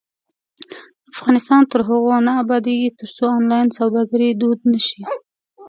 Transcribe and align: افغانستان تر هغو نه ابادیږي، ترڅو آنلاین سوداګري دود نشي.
افغانستان 1.13 1.61
تر 1.71 1.81
هغو 1.87 2.15
نه 2.27 2.33
ابادیږي، 2.43 2.89
ترڅو 2.99 3.25
آنلاین 3.37 3.67
سوداګري 3.77 4.29
دود 4.41 4.59
نشي. 4.71 5.01